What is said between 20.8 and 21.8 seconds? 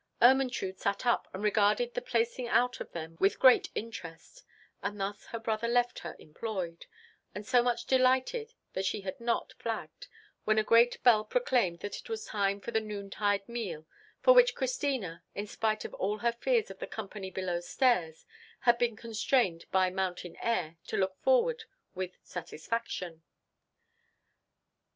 to look forward